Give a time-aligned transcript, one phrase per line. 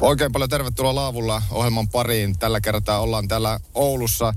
[0.00, 2.38] Oikein paljon tervetuloa Laavulla ohjelman pariin.
[2.38, 4.34] Tällä kertaa ollaan täällä Oulussa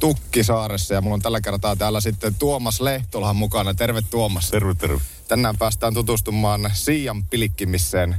[0.00, 3.74] Tukkisaaressa ja mulla on tällä kertaa täällä sitten Tuomas Lehtola mukana.
[3.74, 4.50] Terve Tuomas.
[4.50, 5.00] Terve, terve.
[5.28, 8.16] Tänään päästään tutustumaan Siian pilikkimiseen.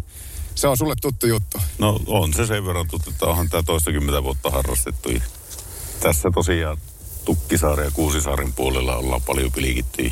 [0.55, 1.57] Se on sulle tuttu juttu.
[1.77, 5.09] No on se sen verran tuttu, että onhan tämä toistakymmentä vuotta harrastettu.
[5.09, 5.21] Ja
[5.99, 6.77] tässä tosiaan
[7.25, 10.11] Tukkisaaren ja Kuusisaaren puolella ollaan paljon pilikitty.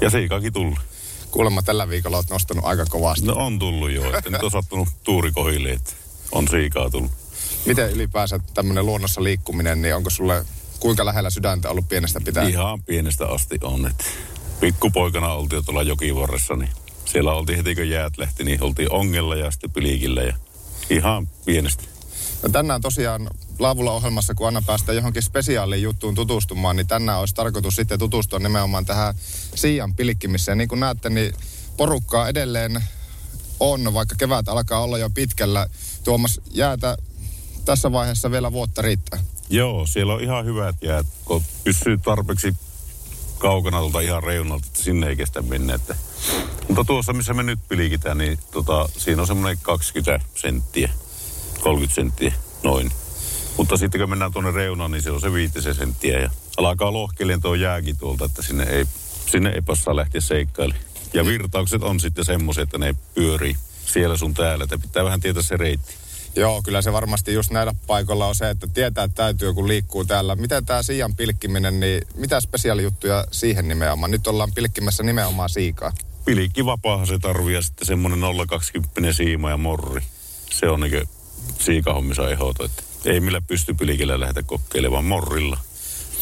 [0.00, 0.78] Ja siikakin tullut.
[1.32, 3.26] Kuulemma tällä viikolla olet nostanut aika kovasti.
[3.26, 5.92] No on tullut jo, että nyt on sattunut tuuri kohille, että
[6.32, 7.10] on siikaa tullut.
[7.66, 10.44] Miten ylipäänsä tämmöinen luonnossa liikkuminen, niin onko sulle
[10.80, 12.48] kuinka lähellä sydäntä ollut pienestä pitää?
[12.48, 14.04] Ihan pienestä asti on, että
[14.60, 16.70] pikkupoikana oltiin jo tuolla jokivarressa, niin
[17.04, 20.34] siellä oltiin heti kun jäät lähti, niin oltiin ongella ja sitten pilikillä ja
[20.90, 21.82] ihan pienestä.
[22.42, 27.34] No tänään tosiaan Laavulla ohjelmassa, kun aina päästään johonkin spesiaaliin juttuun tutustumaan, niin tänään olisi
[27.34, 29.14] tarkoitus sitten tutustua nimenomaan tähän
[29.54, 30.58] Siian pilikkimiseen.
[30.58, 31.34] Niin kuin näette, niin
[31.76, 32.84] porukkaa edelleen
[33.60, 35.66] on, vaikka kevät alkaa olla jo pitkällä.
[36.04, 36.96] Tuomas, jäätä
[37.64, 39.18] tässä vaiheessa vielä vuotta riittää.
[39.50, 42.56] Joo, siellä on ihan hyvät jäät, kun pysyy tarpeeksi
[43.38, 45.74] kaukana tuolta ihan reunalta, että sinne ei kestä mennä.
[45.74, 45.96] Että.
[46.68, 50.90] Mutta tuossa, missä me nyt pilikitään, niin tota, siinä on semmoinen 20 senttiä,
[51.62, 52.92] 30 senttiä, noin.
[53.56, 57.42] Mutta sitten kun mennään tuonne reunaan, niin se on se viitisen senttiä ja alkaa lohkeilemaan
[57.42, 58.84] tuo jääkin tuolta, että sinne ei,
[59.26, 60.84] sinne ei passaa lähteä seikkailemaan.
[61.14, 65.42] Ja virtaukset on sitten semmoiset, että ne pyörii siellä sun täällä, että pitää vähän tietää
[65.42, 65.94] se reitti.
[66.36, 70.04] Joo, kyllä se varmasti just näillä paikoilla on se, että tietää, että täytyy, kun liikkuu
[70.04, 70.36] täällä.
[70.36, 74.10] Miten tämä siian pilkkiminen, niin mitä spesiaalijuttuja siihen nimenomaan?
[74.10, 75.92] Nyt ollaan pilkkimässä nimenomaan siikaa.
[76.24, 78.20] Pilikki vapaahan se tarvii ja sitten semmoinen
[79.06, 80.02] 0,20 siima ja morri.
[80.50, 81.08] Se on niin
[81.58, 85.58] siikahommissa ehdoton, että ei millä pysty pilikillä lähteä kokeilemaan morrilla.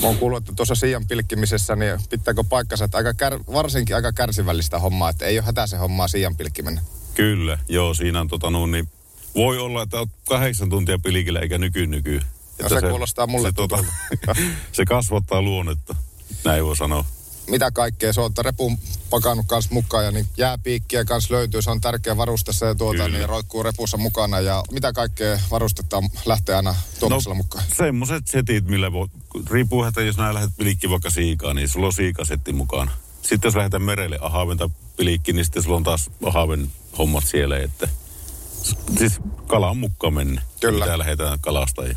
[0.00, 4.12] Mä oon kuullut, että tuossa siian pilkkimisessä, niin pitääkö paikkansa, että aika kär, varsinkin aika
[4.12, 6.80] kärsivällistä hommaa, että ei ole hätä se hommaa siian pilkkiminen.
[7.14, 8.88] Kyllä, joo, siinä on tota noin, niin
[9.34, 12.14] voi olla, että olet kahdeksan tuntia pilikillä eikä nyky nyky.
[12.14, 13.84] Ja Että se kuulostaa mulle se, tota,
[14.72, 15.94] se kasvattaa luonnetta,
[16.44, 17.04] näin voi sanoa.
[17.50, 18.78] Mitä kaikkea, se on repun
[19.10, 23.18] pakannut kans mukaan ja niin jääpiikkiä kans löytyy, se on tärkeä varustessa ja tuota, Kyllä.
[23.18, 27.64] niin roikkuu repussa mukana ja mitä kaikkea varustetta lähtee aina Tuomasella mukaan?
[27.76, 29.08] semmoset setit, millä voi,
[29.50, 32.90] riippuu, että jos nää lähdet pilikki vaikka siikaan, niin sulla on siikasetti mukaan.
[33.22, 37.88] Sitten jos lähdetään merelle ahaventa pilikki, niin sitten sulla on taas ahaven hommat siellä, että
[38.98, 40.42] siis kalan mukaan mennä.
[40.60, 40.84] Kyllä.
[40.84, 41.96] Mitä lähdetään kalastajia.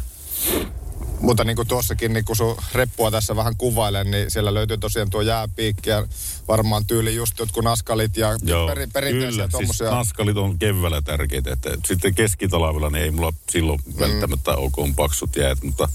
[1.23, 5.09] Mutta niin kuin tuossakin, niin kun sun reppua tässä vähän kuvailen, niin siellä löytyy tosiaan
[5.09, 6.07] tuo jääpiikki ja
[6.47, 9.65] varmaan tyyli just jotkut naskalit ja Joo, peri, perinteisiä kyllä.
[9.65, 13.99] Siis naskalit on keväällä tärkeitä, että sitten keskitalvella niin ei mulla silloin mm.
[13.99, 15.89] välttämättä kun on paksut jäät, mutta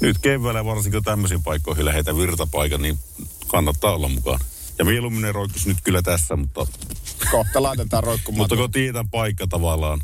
[0.00, 2.98] nyt keväällä varsinkin tämmöisiin paikkoihin lähetään virtapaikan, niin
[3.46, 4.40] kannattaa olla mukaan.
[4.78, 6.66] Ja mieluummin ne roikkuisi nyt kyllä tässä, mutta,
[7.30, 8.38] Kohta laitetaan roikkumaan.
[8.38, 10.00] mutta kun tiedän paikka tavallaan,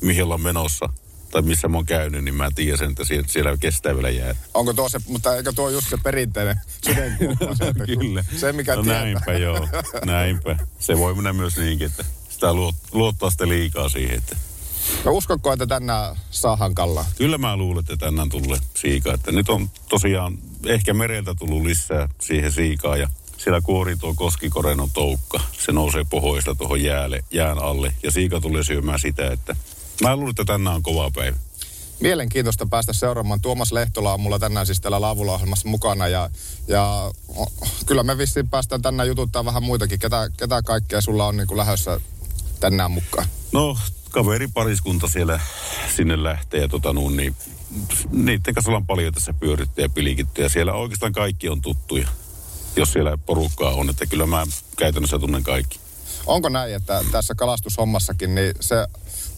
[0.00, 0.88] mihin ollaan menossa,
[1.34, 4.34] tai missä mä oon käynyt, niin mä tiedän sen, että siellä, siellä kestää vielä jää.
[4.54, 6.56] Onko tuo se, mutta eikö tuo just se perinteinen
[6.86, 8.24] sudenkuoppa kun- Kyllä.
[8.36, 9.00] Se mikä no tietää.
[9.02, 9.68] näinpä joo,
[10.04, 10.56] näinpä.
[10.78, 14.36] Se voi mennä myös niinkin, että sitä luot, luottaa sitten liikaa siihen, että
[15.04, 17.04] No uskotko, että tänään saahan kallaa?
[17.18, 19.14] Kyllä mä luulen, että tänään tulee siika.
[19.14, 23.08] Että nyt on tosiaan ehkä mereltä tullut lisää siihen siikaa ja
[23.38, 25.40] siellä kuori tuo koskikorenon toukka.
[25.58, 29.56] Se nousee pohjoista tuohon jäälle, jään alle ja siika tulee syömään sitä, että
[30.02, 31.36] mä luulen, että tänään on kova päivä.
[32.00, 33.40] Mielenkiintoista päästä seuraamaan.
[33.40, 36.30] Tuomas Lehtola on mulla tänään siis täällä Laavulla-ohjelmassa mukana ja,
[36.68, 37.10] ja
[37.86, 39.98] kyllä me vissiin päästään tänään jututtaa vähän muitakin.
[39.98, 42.00] Ketä, ketä kaikkea sulla on niin kuin lähdössä
[42.60, 43.26] tänään mukaan?
[43.52, 43.78] No,
[44.10, 45.40] kaveripariskunta siellä
[45.96, 47.36] sinne lähtee ja tota nuun, niin
[48.10, 52.08] niiden kanssa ollaan paljon tässä pyöritty ja pilikitty ja siellä oikeastaan kaikki on tuttuja,
[52.76, 54.46] jos siellä porukkaa on, että kyllä mä
[54.76, 55.80] käytännössä tunnen kaikki.
[56.26, 58.86] Onko näin, että tässä kalastushommassakin, niin se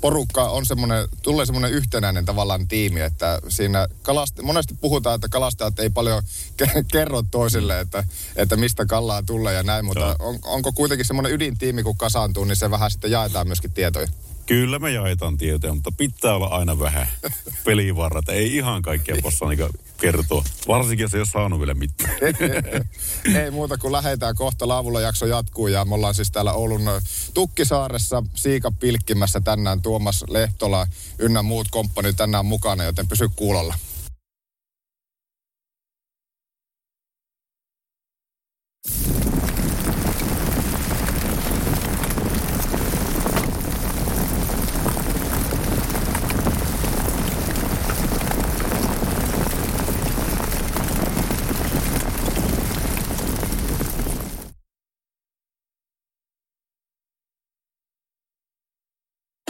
[0.00, 5.78] porukka on semmoinen, tulee semmoinen yhtenäinen tavallaan tiimi, että siinä kalast, monesti puhutaan, että kalastajat
[5.78, 6.22] ei paljon
[6.62, 8.04] ke- kerro toisille, että,
[8.37, 12.56] että mistä kalaa tulee ja näin, mutta on, onko kuitenkin semmoinen ydintiimi, kun kasaantuu, niin
[12.56, 14.08] se vähän sitten jaetaan myöskin tietoja.
[14.46, 17.08] Kyllä me jaetaan tietoja, mutta pitää olla aina vähän
[17.64, 18.28] pelivarrat.
[18.28, 19.69] Ei ihan kaikkea possa niin
[20.00, 20.44] kertoa.
[20.69, 22.16] Varsinkin, jos ei ole saanut vielä mitään.
[23.43, 24.69] Ei muuta kuin lähetään kohta.
[24.69, 26.82] Laavulla jakso jatkuu ja me ollaan siis täällä Oulun
[27.34, 30.87] Tukkisaaressa Siika pilkkimässä tänään Tuomas Lehtola
[31.19, 33.75] ynnä muut komppani tänään mukana, joten pysy kuulolla.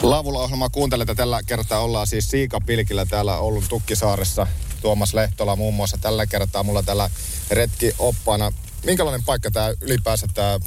[0.06, 1.14] Laavulla ohjelmaa kuuntelette.
[1.14, 4.46] Tällä kertaa ollaan siis Siikapilkillä täällä Oulun Tukkisaaressa.
[4.82, 7.10] Tuomas Lehtola muun muassa tällä kertaa mulla täällä
[7.50, 8.52] retki oppaana.
[8.84, 10.58] Minkälainen paikka tämä ylipäänsä tämä,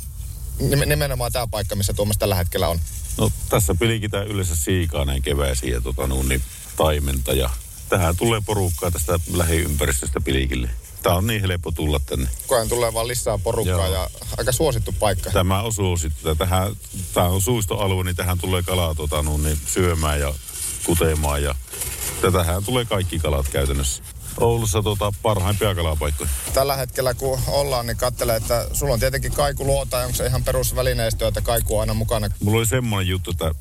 [0.85, 2.79] nimenomaan tämä paikka, missä Tuomas tällä hetkellä on?
[3.17, 6.43] No tässä pilikitään yleensä siikaa näin keväisiä tota, niin
[6.77, 7.49] taimenta ja
[7.89, 10.69] tähän tulee porukkaa tästä lähiympäristöstä pilikille.
[11.03, 12.29] Tämä on niin helppo tulla tänne.
[12.47, 13.93] Koko tulee vaan lisää porukkaa Joo.
[13.93, 15.31] ja aika suosittu paikka.
[15.31, 16.35] Tämä on suosittu.
[16.35, 16.75] Tähän,
[17.13, 20.33] tämä on suistoalue, niin tähän tulee kalaa tota, niin syömään ja
[20.85, 21.43] kutemaan.
[21.43, 21.55] Ja
[22.33, 24.03] tähän tulee kaikki kalat käytännössä.
[24.37, 26.29] Oulussa tota, parhaimpia kalapaikkoja.
[26.53, 31.27] Tällä hetkellä kun ollaan, niin katselee, että sulla on tietenkin kaikuluota, onko se ihan perusvälineistö,
[31.27, 32.29] että kaiku on aina mukana?
[32.39, 33.51] Mulla oli semmoinen juttu, että,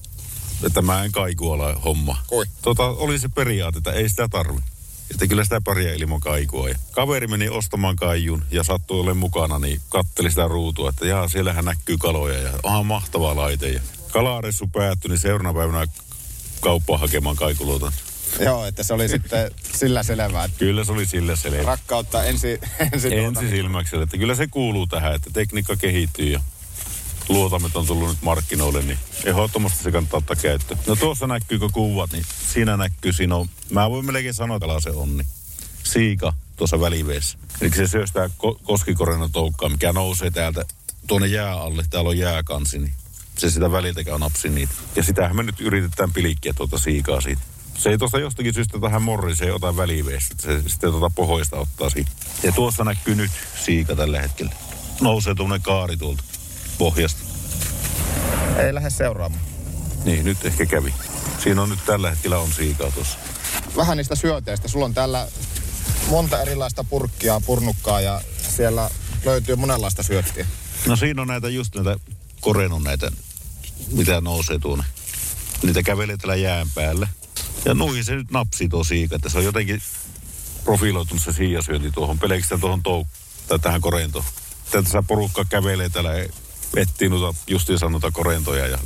[0.67, 2.17] että mä en kaikuala homma.
[2.27, 2.47] Kui?
[2.63, 4.61] Tota, oli se periaate, että ei sitä tarvi.
[5.11, 6.69] Että kyllä sitä pärjää ilman kaikua.
[6.69, 11.29] Ja kaveri meni ostamaan kaijun ja sattui olemaan mukana, niin katteli sitä ruutua, että jaa,
[11.29, 13.69] siellähän näkyy kaloja ja onhan mahtava laite.
[13.69, 13.81] Ja
[14.13, 15.93] kalaressu päättyi, niin seuraavana päivänä
[16.61, 17.93] kauppaan hakemaan kaikuluotan.
[18.41, 20.49] Joo, että se oli sitten sillä selvää.
[20.59, 21.63] Kyllä se oli sillä selvää.
[21.63, 22.61] Rakkautta ensi,
[22.93, 24.05] ensi, ensi silmäksellä.
[24.05, 26.41] Että kyllä se kuuluu tähän, että tekniikka kehittyy ja
[27.29, 30.81] luotamet on tullut nyt markkinoille, niin ehdottomasti se kannattaa ottaa käyttöön.
[30.87, 35.17] No tuossa näkyykö kuvat, niin siinä näkyy, siinä on, mä voin melkein sanoa, se on,
[35.17, 35.27] niin
[35.85, 37.39] siika tuossa väliveessä.
[37.61, 40.65] Eli se syö sitä ko- koskikorennon toukkaa, mikä nousee täältä
[41.07, 41.85] tuonne jää alle.
[41.91, 42.93] Täällä on jääkansi, niin
[43.39, 44.73] se sitä väliltä käy napsi niitä.
[44.97, 47.43] Ja sitähän me nyt yritetään pilikkiä tuota siikaa siitä.
[47.79, 50.35] Se ei tuosta jostakin syystä tähän morri, se ei ota väliveessä.
[50.39, 52.11] Se sitten tuota pohjoista ottaa siitä.
[52.43, 53.31] Ja tuossa näkyy nyt
[53.65, 54.53] siika tällä hetkellä.
[55.01, 56.25] Nousee tuonne kaari tuolta
[56.79, 57.21] pohjasta.
[58.57, 59.43] Ei lähde seuraamaan.
[60.05, 60.95] Niin, nyt ehkä kävi.
[61.43, 63.19] Siinä on nyt tällä hetkellä on siikaa tuossa.
[63.77, 64.69] Vähän niistä syöteistä.
[64.69, 65.29] Sulla on täällä
[66.09, 68.21] monta erilaista purkkia, purnukkaa ja
[68.57, 68.91] siellä
[69.25, 70.47] löytyy monenlaista syöttiä.
[70.87, 71.97] No siinä on näitä just näitä
[72.41, 73.11] korenun näitä,
[73.93, 74.85] mitä nousee tuonne.
[75.63, 77.09] Niitä kävelee täällä jään päällä.
[77.65, 79.83] Ja nuihin se nyt napsii tuo siika, että se on jotenkin
[80.65, 84.25] profiloitunut se siiasyönti tuohon, pelkästään tuohon touk- tai tähän korentoon.
[84.71, 86.11] Tässä porukka kävelee täällä
[86.77, 88.79] etsii noita justiin sanota korentoja ja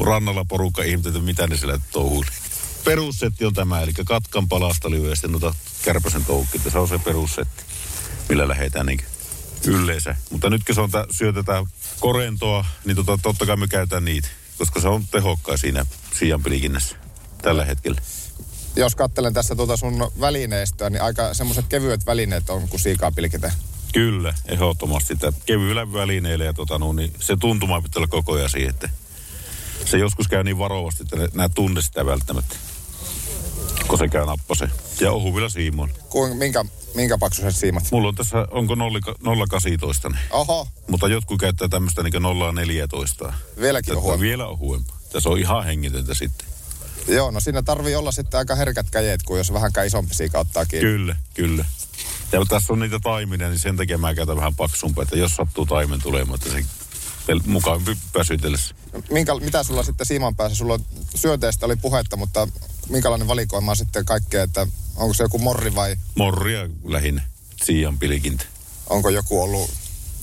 [0.00, 2.30] rannalla porukka ihmettä, mitä ne siellä touhuili.
[2.84, 6.60] Perussetti on tämä, eli katkan palasta lyhyesti noita kärpäsen toukki.
[6.72, 7.62] Se on se perussetti,
[8.28, 9.00] millä lähdetään niin
[9.66, 10.16] yleensä.
[10.30, 11.66] Mutta nytkin se on, tää, syötetään
[12.00, 14.28] korentoa, niin tota, totta kai me käytetään niitä,
[14.58, 15.86] koska se on tehokkain siinä
[16.18, 16.96] siianpilikinnässä
[17.42, 18.00] tällä hetkellä.
[18.76, 23.52] Jos katselen tässä tuota sun välineistöä, niin aika semmoiset kevyet välineet on, kun siikaa pilkitään.
[23.94, 25.14] Kyllä, ehdottomasti.
[25.46, 28.88] Kevyillä välineillä ja tota, no, niin se tuntuma pitää olla koko ajan siihen, että
[29.84, 32.56] se joskus käy niin varovasti, että nämä tunne sitä välttämättä,
[33.88, 34.68] kun se käy nappase.
[35.00, 35.90] Ja ohuvilla siimoon.
[36.08, 36.64] Kuin, minkä,
[36.94, 37.84] minkä paksuiset siimat?
[37.90, 38.80] Mulla on tässä, onko 0,18?
[40.12, 40.18] Niin.
[40.30, 40.68] Oho.
[40.88, 42.14] Mutta jotkut käyttää tämmöistä niin
[43.26, 43.32] 0,14.
[43.60, 44.20] Vieläkin ohuempaa.
[44.20, 44.96] Vielä ohuempaa.
[45.12, 46.48] Tässä on ihan hengitöntä sitten.
[47.08, 50.66] Joo, no siinä tarvii olla sitten aika herkät käjet, kun jos vähänkään isompi siika ottaa
[50.66, 50.90] kiinni.
[50.90, 51.64] Kyllä, kyllä.
[52.34, 55.66] Ja tässä on niitä taiminen, niin sen takia mä käytän vähän paksumpaa, että jos sattuu
[55.66, 56.64] taimen tulemaan, että se
[57.46, 57.80] mukaan
[58.18, 58.74] väsytellessä.
[59.10, 60.58] Minkä, mitä sulla sitten siiman päässä?
[60.58, 60.80] Sulla
[61.14, 62.48] syöteestä oli puhetta, mutta
[62.88, 65.96] minkälainen valikoima on sitten kaikkea, että onko se joku morri vai?
[66.14, 67.22] Morria lähinnä,
[67.64, 68.44] siian pilikintä.
[68.90, 69.70] Onko joku ollut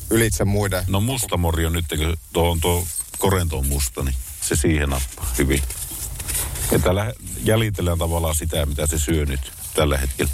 [0.09, 0.83] ylitse muiden?
[0.87, 2.87] No musta morri on nyt, kun tuo on tuo
[3.17, 5.61] korento on musta, niin se siihen nappaa hyvin.
[6.71, 7.13] Ja täällä
[7.43, 10.31] jäljitellään tavallaan sitä, mitä se syö nyt tällä hetkellä.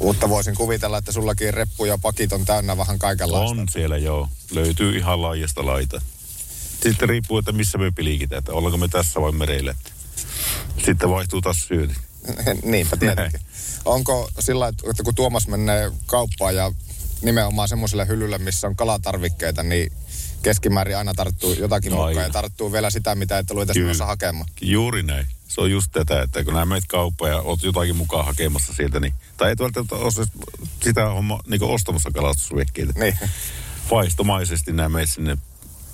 [0.00, 3.60] Mutta voisin kuvitella, että sullakin reppu ja pakit on täynnä vähän kaikenlaista.
[3.60, 4.28] On siellä joo.
[4.50, 6.02] Löytyy ihan laajasta laita.
[6.82, 9.74] Sitten riippuu, että missä me pilikitään, että ollaanko me tässä vai mereillä.
[10.84, 11.98] Sitten vaihtuu taas syötit.
[12.62, 13.40] Niinpä tietenkin.
[13.84, 16.72] Onko sillä että kun Tuomas menee kauppaan ja
[17.22, 19.92] nimenomaan semmoiselle hyllylle, missä on kalatarvikkeita, niin
[20.42, 24.48] keskimäärin aina tarttuu jotakin no, mukaan ja tarttuu vielä sitä, mitä et ollut edes hakemaan.
[24.60, 28.26] Juuri näin se on just tätä, että kun nämä meet kauppaan ja oot jotakin mukaan
[28.26, 30.26] hakemassa sieltä, niin, tai et välttämättä ole
[30.82, 32.92] sitä homma niin ostamassa kalastusvehkeitä.
[32.96, 33.18] Niin.
[33.90, 35.38] Vaistomaisesti nämä meet sinne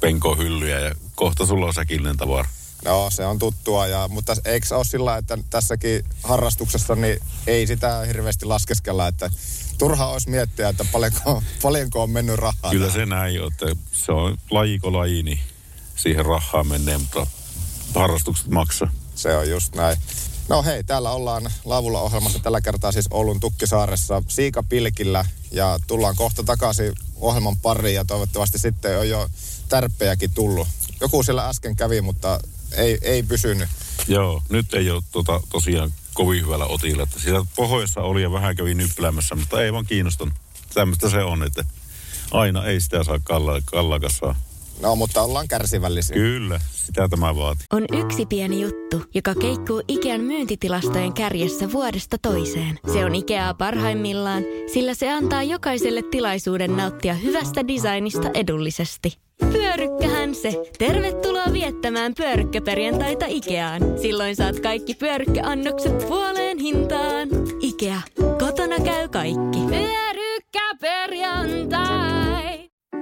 [0.00, 2.49] penkohyllyjä ja kohta sulla on säkillinen tavara.
[2.85, 8.00] No, se on tuttua, ja, mutta eikö ole sillä, että tässäkin harrastuksessa niin ei sitä
[8.07, 9.31] hirveästi laskeskella, että
[9.78, 12.71] turha olisi miettiä, että paljonko, paljonko on mennyt rahaa.
[12.71, 13.00] Kyllä tähän.
[13.00, 15.40] se näin on, että se on lajiko laji, niin
[15.97, 17.26] siihen rahaa menee, mutta
[17.95, 18.90] harrastukset maksaa.
[19.14, 19.97] Se on just näin.
[20.49, 26.42] No hei, täällä ollaan Laavulla ohjelmassa tällä kertaa siis Oulun Tukkisaaressa Siikapilkillä ja tullaan kohta
[26.42, 29.28] takaisin ohjelman pariin ja toivottavasti sitten on jo
[29.68, 30.68] tärppejäkin tullut.
[31.00, 32.40] Joku siellä äsken kävi, mutta
[32.73, 33.68] ei, ei pysynyt.
[34.09, 37.02] Joo, nyt ei ole tota, tosiaan kovin hyvällä otilla.
[37.02, 40.35] Että siellä pohjoissa oli ja vähän kävi nyppäämässä, mutta ei vaan kiinnostunut.
[40.75, 41.64] Tämmöistä se on, että
[42.30, 44.35] aina ei sitä saa kalla, kallakassaa.
[44.80, 46.14] No, mutta ollaan kärsivällisiä.
[46.14, 47.64] Kyllä, sitä tämä vaati.
[47.73, 52.78] On yksi pieni juttu, joka keikkuu Ikean myyntitilastojen kärjessä vuodesta toiseen.
[52.92, 54.42] Se on Ikeaa parhaimmillaan,
[54.73, 59.18] sillä se antaa jokaiselle tilaisuuden nauttia hyvästä designista edullisesti.
[59.52, 60.62] Pyörykkähän se!
[60.78, 63.83] Tervetuloa viettämään pyörykkäperjantaita Ikeaan.
[64.02, 67.28] Silloin saat kaikki pyörykkäannokset puoleen hintaan.
[67.61, 68.00] Ikea.
[68.38, 69.59] Kotona käy kaikki.
[69.68, 71.96] Pyörykkäperjantai!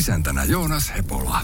[0.00, 1.40] Isäntänä Joonas Hepola.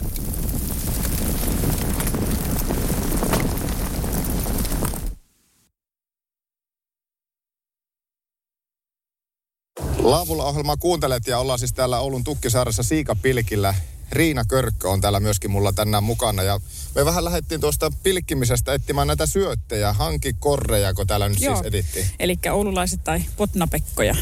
[9.99, 13.75] Laavulla ohjelmaa kuuntelet ja ollaan siis täällä Oulun Tukkisaaressa Siikapilkillä.
[14.13, 16.61] Riina Körkkö on täällä myöskin mulla tänään mukana ja
[16.95, 22.07] me vähän lähdettiin tuosta pilkkimisestä etsimään näitä syöttejä, hankikorreja, kun täällä nyt siis edittiin.
[22.19, 24.17] Eli oululaiset tai potnapekkoja.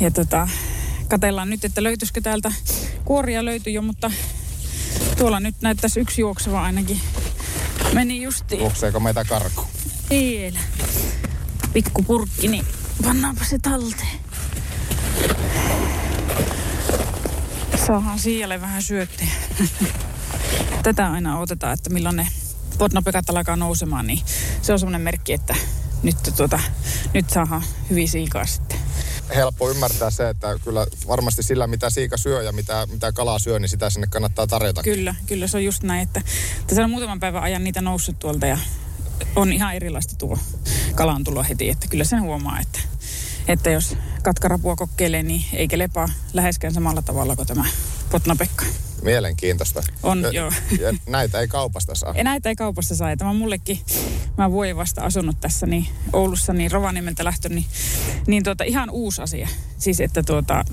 [0.00, 0.48] Ja tota,
[1.14, 2.52] katellaan nyt, että löytyisikö täältä
[3.04, 4.10] kuoria löytyy jo, mutta
[5.18, 7.00] tuolla nyt näyttäisi yksi juokseva ainakin.
[7.92, 8.60] Meni justiin.
[8.60, 9.64] Juokseeko meitä karku?
[10.08, 10.60] Siellä.
[11.72, 12.66] Pikku purkki, niin
[13.04, 14.18] pannaanpa se talteen.
[17.86, 19.30] Saahan siialle vähän syöttejä.
[20.82, 22.28] Tätä aina otetaan, että milloin ne
[22.78, 24.20] potnapekat alkaa nousemaan, niin
[24.62, 25.54] se on semmoinen merkki, että
[26.02, 26.60] nyt, tuota,
[27.14, 28.78] nyt saadaan hyvin siikaa sitten.
[29.34, 33.58] Helppo ymmärtää se, että kyllä varmasti sillä, mitä siika syö ja mitä, mitä kalaa syö,
[33.58, 34.82] niin sitä sinne kannattaa tarjota.
[34.82, 36.22] Kyllä, kyllä se on just näin, että
[36.66, 38.58] tässä on muutaman päivän ajan niitä noussut tuolta ja
[39.36, 40.38] on ihan erilaista tuo
[40.94, 42.78] kalan tulo heti, että kyllä sen huomaa, että,
[43.48, 47.64] että jos katkarapua kokeilee, niin ei kelepaa läheskään samalla tavalla kuin tämä
[48.10, 48.64] potnapekka.
[49.02, 49.82] Mielenkiintoista.
[50.02, 50.52] On, ja, joo.
[50.80, 52.14] Ja näitä ei kaupasta saa.
[52.16, 53.10] Ja näitä ei kaupassa saa.
[53.10, 53.80] Ja Tämä on mullekin,
[54.38, 57.66] mä vuoden vasta asunut tässä niin Oulussa, niin Rovaniemeltä lähtö, niin,
[58.26, 59.48] niin tuota, ihan uusi asia.
[59.78, 60.64] Siis että tuota,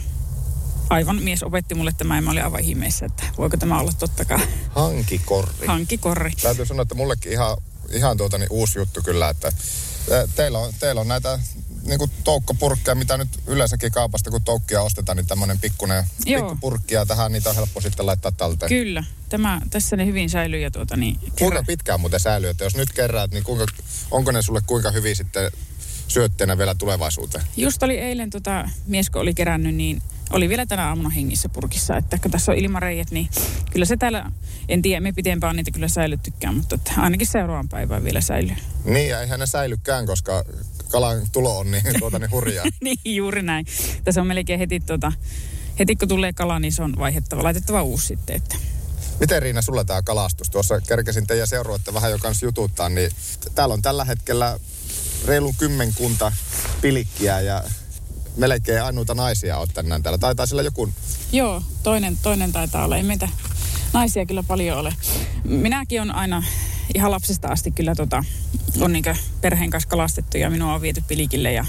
[0.90, 4.42] aivan mies opetti mulle tämä ja mä olin aivan ihmeessä, että voiko tämä olla tottakaan
[4.70, 5.68] Hankikorri.
[5.68, 6.32] hankikorri.
[6.42, 7.58] Täytyy sanoa, että mullekin ihan,
[7.90, 9.52] ihan tuota, niin uusi juttu kyllä, että
[10.10, 11.40] te- teillä on, teillä on näitä
[11.84, 17.06] niin kuin toukkapurkkeja, mitä nyt yleensäkin kaupasta, kun toukkia ostetaan, niin tämmöinen pikkuinen pikkupurkki ja
[17.06, 18.70] tähän niitä on helppo sitten laittaa talteen.
[18.70, 21.20] Kyllä, tämä, tässä ne hyvin säilyy ja tuota niin...
[21.40, 23.66] Kuinka pitkään muuten säilyy, että jos nyt kerraat, niin kuinka,
[24.12, 25.52] onko ne sulle kuinka hyvin sitten
[26.08, 27.46] syötteenä vielä tulevaisuuteen?
[27.58, 31.98] Just oli eilen tota, mies, kun oli kerännyt, niin oli vielä tänä aamuna hengissä purkissa.
[31.98, 33.30] Että kun tässä on ilmareijät, niin
[33.72, 34.32] kyllä se täällä,
[34.70, 38.56] en tiedä, me pitempään niitä kyllä säilyttykään, mutta että ainakin seuraavan päivään vielä säilyy.
[38.86, 40.44] Niin, ja eihän ne säilykään, koska
[40.92, 42.66] kalan tulo on niin, tuota, niin hurjaa.
[42.84, 43.66] niin, juuri näin.
[44.04, 45.12] Tässä on melkein heti, tota,
[45.80, 48.36] heti kun tulee kala, niin se on vaihettava, laitettava uusi sitten.
[48.36, 48.56] Että.
[49.20, 50.50] Miten Riina sulla tämä kalastus?
[50.50, 53.12] Tuossa kerkesin teidän seuruetta vähän jo kanssa jututtaa, niin
[53.56, 54.60] täällä on tällä hetkellä
[55.26, 56.32] reilun kymmenkunta
[56.82, 57.64] pilikkiä ja
[58.38, 60.18] melkein ainoita naisia oot tänään täällä.
[60.18, 60.90] Taitaa sillä joku...
[61.32, 62.98] Joo, toinen, toinen taitaa olla.
[62.98, 63.30] Ei meitä
[63.94, 64.94] naisia kyllä paljon ole.
[65.44, 66.44] Minäkin on aina
[66.96, 68.24] ihan lapsesta asti kyllä tota,
[68.80, 71.66] on niinkö perheen kanssa kalastettu ja minua on viety pilikille ja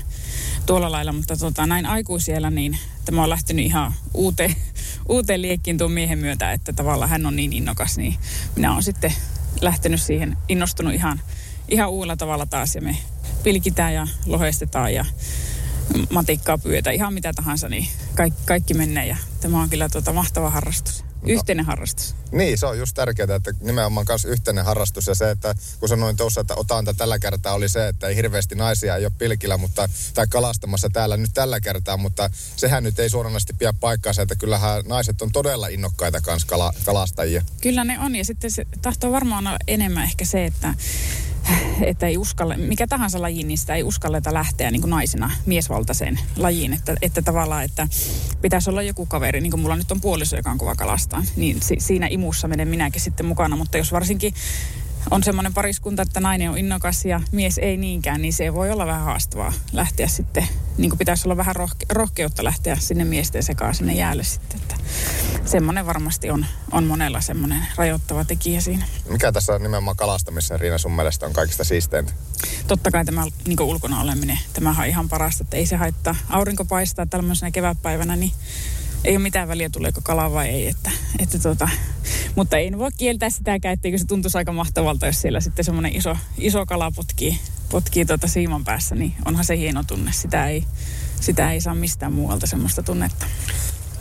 [0.67, 4.57] tuolla lailla, mutta tota, näin aikuisiellä niin tämä on lähtenyt ihan uuteen,
[5.09, 8.15] uuteen liekkiin tuon miehen myötä, että tavallaan hän on niin innokas, niin
[8.57, 9.13] minä olen sitten
[9.61, 11.21] lähtenyt siihen, innostunut ihan,
[11.69, 12.97] ihan uudella tavalla taas ja me
[13.43, 15.05] pilkitään ja lohestetaan ja
[16.11, 20.51] matikkaa pyytä, ihan mitä tahansa, niin kaikki, kaikki menee ja tämä on kyllä tuota mahtava
[20.51, 21.12] harrastus.
[21.27, 22.15] Yhteinen harrastus.
[22.33, 26.17] Niin, se on just tärkeää, että nimenomaan myös yhteinen harrastus ja se, että kun sanoin
[26.17, 29.89] tuossa, että otanta tällä kertaa oli se, että ei hirveästi naisia ei ole pilkillä, mutta,
[30.15, 34.83] tai kalastamassa täällä nyt tällä kertaa, mutta sehän nyt ei suoranaisesti pidä paikkaansa, että kyllähän
[34.87, 37.43] naiset on todella innokkaita kanssa kala, kalastajia.
[37.61, 40.75] Kyllä ne on ja sitten se tahtoo varmaan olla enemmän ehkä se, että
[41.91, 46.21] että ei uskalle, mikä tahansa laji, niin sitä ei uskalleta lähteä niin kuin naisena miesvaltaiseen
[46.37, 46.73] lajiin.
[46.73, 47.89] Että, että tavallaan, että
[48.43, 51.63] pitäisi olla joku kaveri, niin kuin mulla nyt on puoliso, joka on kova kalastaa, niin
[51.63, 53.57] si, siinä imussa menen minäkin sitten mukana.
[53.57, 54.35] Mutta jos varsinkin
[55.11, 58.87] on semmoinen pariskunta, että nainen on innokas ja mies ei niinkään, niin se voi olla
[58.87, 63.75] vähän haastavaa lähteä sitten, niin kuin pitäisi olla vähän rohke- rohkeutta lähteä sinne miesten sekaan
[63.75, 64.61] sinne jäälle sitten.
[64.61, 64.75] Että
[65.45, 68.87] semmoinen varmasti on, on monella semmoinen rajoittava tekijä siinä.
[69.09, 72.13] Mikä tässä nimenomaan kalastamissa, Riina, sun mielestä on kaikista siisteintä?
[72.67, 76.17] Totta kai tämä niin ulkona oleminen, tämähän on ihan parasta, että ei se haittaa.
[76.29, 78.33] Aurinko paistaa tämmöisenä kevätpäivänä, niin
[79.05, 80.69] ei ole mitään väliä, tuleeko kala vai ei.
[80.69, 81.69] Että, että tota,
[82.37, 86.17] mutta ei voi kieltää sitäkään, etteikö se tuntuisi aika mahtavalta, jos siellä sitten semmoinen iso,
[86.39, 87.41] iso kala potkii,
[87.71, 90.13] potkii tuota siiman päässä, niin onhan se hieno tunne.
[90.13, 90.65] Sitä ei,
[91.21, 93.27] sitä ei saa mistään muualta semmoista tunnetta.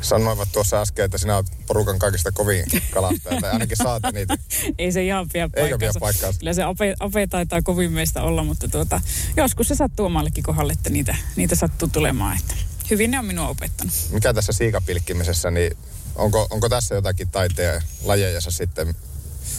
[0.01, 4.37] Sanoivat tuossa äsken, että sinä olet porukan kaikista kovin kalastaja, tai ainakin saat niitä.
[4.77, 5.77] ei se ihan pidä paikkaansa.
[5.77, 6.39] Pidä paikkaansa?
[6.39, 9.01] Kyllä se ape, ape taitaa kovin meistä olla, mutta tuota,
[9.37, 12.37] joskus se sattuu omallekin kohdalle, että niitä, niitä sattuu tulemaan.
[12.37, 12.53] Että
[12.91, 13.93] hyvin ne on minua opettanut.
[14.11, 15.77] Mikä tässä siikapilkkimisessä, niin
[16.15, 18.95] onko, onko tässä jotakin taiteen lajeja sitten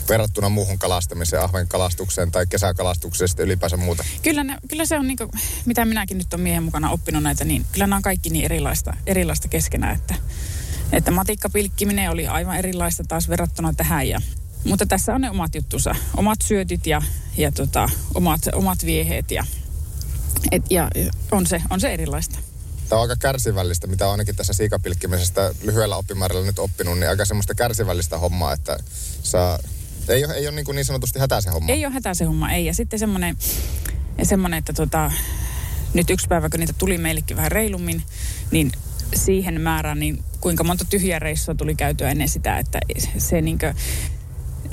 [0.08, 4.04] verrattuna muuhun kalastamiseen, ahven kalastukseen tai kesäkalastukseen sitten ylipäänsä muuta?
[4.22, 5.30] Kyllä, ne, kyllä se on niin kuin,
[5.66, 8.96] mitä minäkin nyt on miehen mukana oppinut näitä, niin kyllä nämä on kaikki niin erilaista,
[9.06, 10.14] erilaista keskenään, että,
[10.92, 14.20] että matikkapilkkiminen oli aivan erilaista taas verrattuna tähän ja
[14.64, 17.02] mutta tässä on ne omat juttunsa, omat syötit ja,
[17.36, 19.44] ja tota, omat, omat vieheet ja,
[20.52, 20.90] et, ja
[21.30, 22.38] on, se, on se erilaista
[22.92, 27.24] tämä on aika kärsivällistä, mitä on ainakin tässä siikapilkkimisestä lyhyellä oppimäärällä nyt oppinut, niin aika
[27.24, 28.78] semmoista kärsivällistä hommaa, että
[29.22, 29.58] saa,
[30.08, 31.72] ei ole, ei ole niin, kuin niin sanotusti se homma.
[31.72, 32.64] Ei ole se homma, ei.
[32.66, 33.36] Ja sitten semmoinen,
[34.22, 35.12] semmoinen että tota,
[35.94, 38.02] nyt yksi päivä, kun niitä tuli meillekin vähän reilummin,
[38.50, 38.72] niin
[39.14, 42.80] siihen määrään, niin kuinka monta tyhjää reissua tuli käytyä ennen sitä, että
[43.18, 43.74] se niin kuin,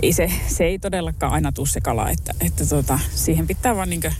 [0.01, 3.89] ei se, se ei todellakaan aina tule se kala, että, että tota, siihen pitää vaan
[3.89, 4.13] niin kuin,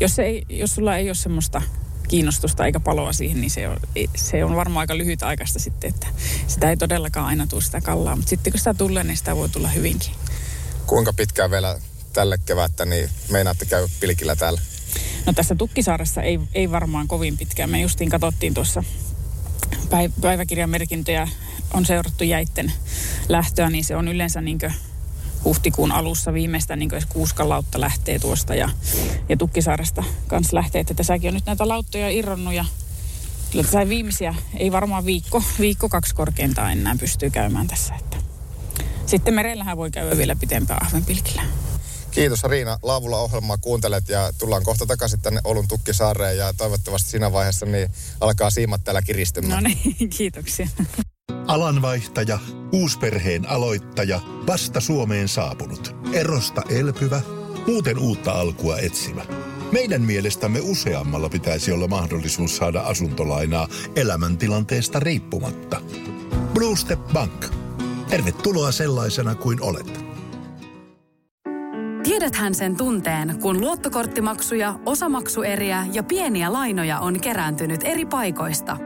[0.00, 1.62] jos, ei, jos sulla ei ole semmoista
[2.08, 3.80] kiinnostusta eikä paloa siihen, niin se on,
[4.16, 6.06] se on varmaan aika lyhyt aikaista sitten, että
[6.46, 8.16] sitä ei todellakaan aina tule sitä kallaa.
[8.16, 10.12] Mutta sitten kun sitä tulee, niin sitä voi tulla hyvinkin.
[10.86, 11.80] Kuinka pitkään vielä
[12.12, 14.60] tälle kevättä, niin meinaatte käy pilkillä täällä?
[15.26, 17.70] No tässä Tukkisaaressa ei, ei varmaan kovin pitkään.
[17.70, 18.84] Me justiin katsottiin tuossa
[20.20, 21.28] päiväkirjan merkintöjä
[21.72, 22.72] on seurattu jäitten
[23.28, 24.58] lähtöä, niin se on yleensä niin
[25.46, 28.68] huhtikuun alussa viimeistä niin kuuskan lautta lähtee tuosta ja,
[29.28, 30.80] ja Tukkisaaresta kanssa lähtee.
[30.80, 32.64] Että tässäkin on nyt näitä lauttoja irronnut ja
[33.50, 37.94] kyllä tässä viimeisiä, ei varmaan viikko, viikko kaksi korkeintaan enää pystyy käymään tässä.
[37.94, 38.16] Että.
[39.06, 41.42] Sitten merellähän voi käydä vielä pitempään ahvenpilkillä.
[42.10, 42.78] Kiitos Riina.
[42.82, 47.88] Laavulla ohjelmaa kuuntelet ja tullaan kohta takaisin tänne Oulun Tukkisaareen ja toivottavasti siinä vaiheessa niin
[48.20, 49.64] alkaa siimat täällä kiristymään.
[49.64, 50.68] No niin, kiitoksia.
[51.46, 52.38] Alanvaihtaja,
[52.72, 57.20] uusperheen aloittaja, vasta Suomeen saapunut, erosta elpyvä,
[57.66, 59.22] muuten uutta alkua etsimä.
[59.72, 65.80] Meidän mielestämme useammalla pitäisi olla mahdollisuus saada asuntolainaa elämäntilanteesta riippumatta.
[66.54, 67.46] Blue Step Bank.
[68.08, 70.06] Tervetuloa sellaisena kuin olet.
[72.02, 78.76] Tiedäthän sen tunteen, kun luottokorttimaksuja, osamaksueriä ja pieniä lainoja on kerääntynyt eri paikoista–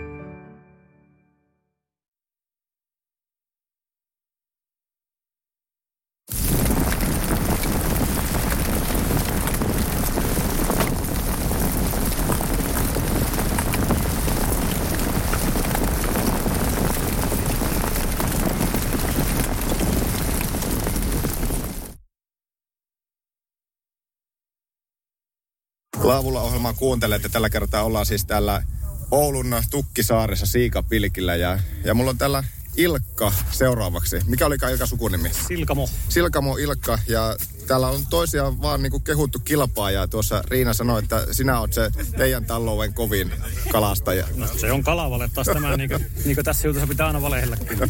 [26.03, 28.63] Laavulla ohjelmaa kuuntelet ja tällä kertaa ollaan siis täällä
[29.11, 32.43] Oulun Tukkisaaressa Siikapilkillä ja, ja mulla on täällä
[32.77, 34.19] Ilkka seuraavaksi.
[34.27, 35.29] Mikä oli Ilkka sukunimi?
[35.47, 35.89] Silkamo.
[36.09, 37.35] Silkamo Ilkka ja
[37.67, 41.91] täällä on toisiaan vaan niinku kehuttu kilpaa ja tuossa Riina sanoi, että sinä oot se
[42.17, 43.31] teidän talouden kovin
[43.71, 44.27] kalastaja.
[44.35, 47.55] No se on kalavalle taas tämä, niin kuin, niin kuin tässä jutussa pitää aina valehella
[47.55, 47.87] kyllä.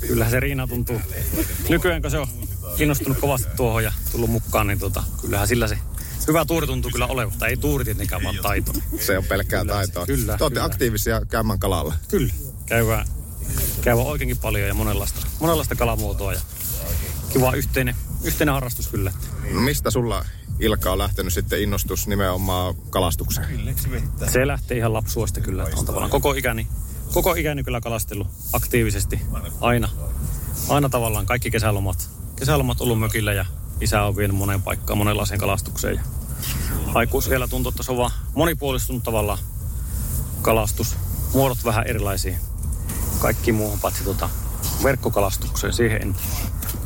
[0.00, 1.00] Kyllähän se Riina tuntuu.
[1.68, 2.28] Nykyään kun se on
[2.76, 5.78] kiinnostunut kovasti tuohon ja tullut mukaan, niin tota, kyllähän sillä se
[6.28, 8.72] Hyvä tuuri tuntuu kyllä olevan, mutta ei tuuri tietenkään vaan taito.
[9.00, 10.06] Se on pelkkää kyllä, taitoa.
[10.06, 10.36] Kyllä.
[10.38, 11.94] Te olette aktiivisia käymään kalalla.
[12.08, 12.34] Kyllä.
[12.66, 13.06] Käydään,
[13.80, 16.32] käydään oikeinkin paljon ja monenlaista, monenlaista kalamuotoa.
[16.32, 16.40] Ja
[17.32, 19.12] kiva yhteinen, yhteinen harrastus kyllä.
[19.52, 20.24] No mistä sulla
[20.60, 23.76] Ilkka on lähtenyt sitten innostus nimenomaan kalastukseen?
[24.32, 25.66] Se lähtee ihan lapsuudesta kyllä.
[25.76, 26.66] On tavallaan koko ikäni,
[27.12, 29.20] koko ikäni kyllä kalastellut aktiivisesti
[29.60, 29.88] aina.
[30.68, 32.17] Aina tavallaan kaikki kesälomat.
[32.38, 33.46] Kesälomat ollut mökillä ja
[33.80, 35.94] isä on vienyt moneen paikkaan monenlaiseen kalastukseen.
[35.94, 36.02] Ja
[36.94, 39.38] aikuis vielä tuntuu, että se on vaan monipuolistunut tavallaan
[40.42, 40.96] kalastus.
[41.34, 42.38] Muodot vähän erilaisia.
[43.18, 44.30] Kaikki muuhun paitsi tota
[44.84, 45.72] verkkokalastukseen.
[45.72, 46.16] Siihen en,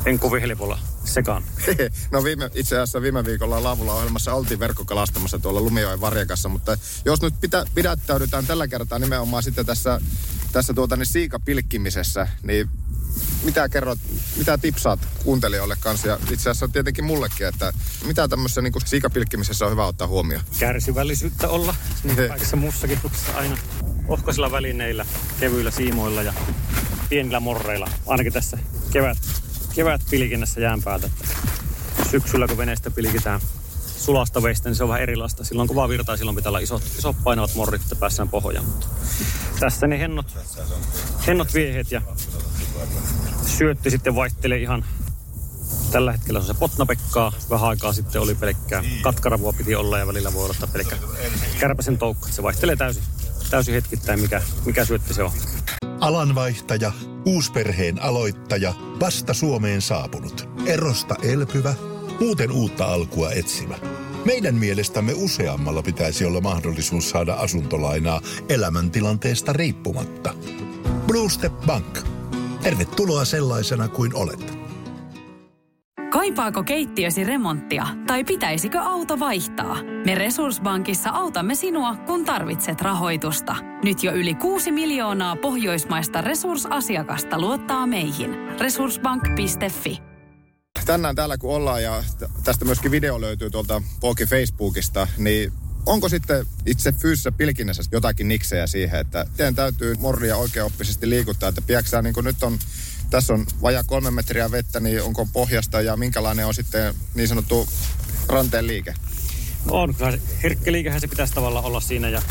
[0.05, 1.43] en kovin helpolla sekaan.
[2.11, 7.21] No viime, itse asiassa viime viikolla Laavulla ohjelmassa oltiin verkkokalastamassa tuolla Lumioen varjakassa, mutta jos
[7.21, 10.01] nyt pitä, pidättäydytään tällä kertaa nimenomaan sitten tässä,
[10.51, 12.69] tässä tuota, niin siikapilkkimisessä, niin
[13.43, 13.99] mitä kerrot,
[14.37, 17.73] mitä tipsaat kuuntelijoille kanssa ja itse asiassa tietenkin mullekin, että
[18.05, 20.43] mitä tämmöisessä niin kuin siikapilkkimisessä on hyvä ottaa huomioon?
[20.59, 23.57] Kärsivällisyyttä olla, niin kuin kaikessa muussakin tuksessa aina
[24.07, 25.05] ohkaisilla välineillä,
[25.39, 26.33] kevyillä siimoilla ja
[27.09, 27.89] pienillä morreilla.
[28.05, 28.57] Ainakin tässä
[28.91, 29.17] kevät,
[29.75, 31.09] kevät pilkinnässä jään päältä.
[32.11, 33.41] Syksyllä kun veneestä pilkitään
[34.03, 35.43] sulasta veistä, niin se on vähän erilaista.
[35.43, 38.65] Silloin kun vaan virtaa, silloin pitää olla isot, isot painavat morrit, että päässään pohjaan.
[39.59, 40.37] Tässä ne hennot,
[41.27, 42.01] hennot viehet ja
[43.45, 44.85] syötti sitten vaihtelee ihan
[45.91, 47.31] Tällä hetkellä on se potnapekkaa.
[47.49, 50.95] Vähän aikaa sitten oli pelkkää katkaravua piti olla ja välillä voi olla pelkkä
[51.59, 52.29] kärpäsen toukka.
[52.29, 53.03] Se vaihtelee täysin,
[53.49, 55.31] täysin hetkittäin, mikä, mikä syötti se on.
[55.99, 56.91] Alanvaihtaja,
[57.25, 61.73] uusperheen aloittaja, vasta Suomeen saapunut, erosta elpyvä,
[62.19, 63.92] muuten uutta alkua etsimä.
[64.25, 70.33] Meidän mielestämme useammalla pitäisi olla mahdollisuus saada asuntolainaa elämäntilanteesta riippumatta.
[71.07, 71.99] Blue Step Bank.
[72.63, 74.53] Tervetuloa sellaisena kuin olet.
[76.11, 79.77] Kaipaako keittiösi remonttia tai pitäisikö auto vaihtaa?
[80.05, 83.55] Me Resurssbankissa autamme sinua, kun tarvitset rahoitusta.
[83.83, 88.35] Nyt jo yli 6 miljoonaa pohjoismaista resursasiakasta luottaa meihin.
[88.59, 90.12] Resurssbank.fi
[90.85, 92.03] Tänään täällä kun ollaan ja
[92.43, 95.53] tästä myöskin video löytyy tuolta Poki Facebookista, niin
[95.85, 101.61] onko sitten itse fyysisessä pilkinnässä jotakin niksejä siihen, että teidän täytyy morria oikeaoppisesti liikuttaa, että
[101.61, 102.59] piäksää niin kuin nyt on
[103.09, 107.67] tässä on vaja kolme metriä vettä, niin onko pohjasta ja minkälainen on sitten niin sanottu
[108.27, 108.93] ranteen liike?
[109.69, 112.21] On, kyllä herkkä liikehän se pitäisi tavallaan olla siinä ja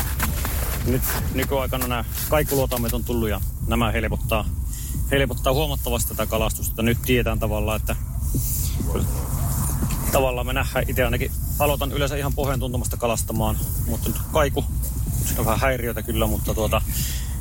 [0.85, 1.01] nyt
[1.33, 2.55] nykyaikana nämä kaikki
[2.93, 4.49] on tullut ja nämä helpottaa,
[5.11, 6.83] helpottaa huomattavasti tätä kalastusta.
[6.83, 7.95] Nyt tiedetään tavallaan, että
[10.11, 13.57] tavallaan me nähdään itse ainakin aloitan yleensä ihan pohjan tuntumasta kalastamaan,
[13.87, 14.65] mutta nyt kaiku,
[15.25, 16.81] se on vähän häiriötä kyllä, mutta tuota,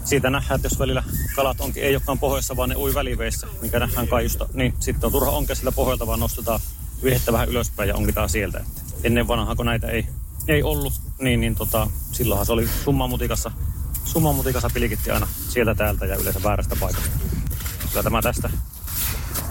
[0.05, 1.03] siitä nähdään, että jos välillä
[1.37, 5.13] kalat onkin, ei olekaan pohjassa, vaan ne ui väliveissä, mikä nähdään kaiusta, niin sitten on
[5.13, 6.61] turha onkea sillä pohjalta, vaan nostetaan
[7.05, 8.59] vihettä vähän ylöspäin ja onkitaan sieltä.
[8.59, 10.07] Että ennen vanhaa, kun näitä ei,
[10.49, 13.51] ei ollut, niin, niin tota, silloinhan se oli summamutikassa,
[14.05, 17.11] summamutikassa pilkitti aina sieltä täältä ja yleensä väärästä paikasta.
[17.91, 18.51] Kyllä tämä tästä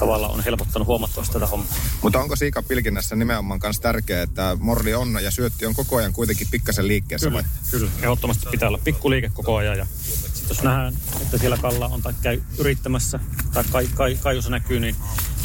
[0.02, 1.76] tavallaan on helpottanut huomattavasti tätä hommaa.
[2.02, 6.48] Mutta onko siikapilkinnässä nimenomaan myös tärkeää, että morri on ja syötti on koko ajan kuitenkin
[6.52, 7.28] pikkasen liikkeessä?
[7.28, 7.52] Kyllä, vai?
[7.72, 7.92] kyllä.
[8.02, 9.78] Ehdottomasti pitää olla pikkuliike koko ajan.
[9.78, 9.86] Ja
[10.34, 13.20] sit jos nähdään, että siellä kalla on tai käy yrittämässä
[13.54, 14.96] tai kai, kai, kaiussa näkyy, niin